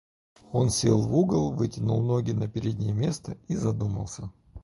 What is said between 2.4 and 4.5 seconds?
переднее место и задумался.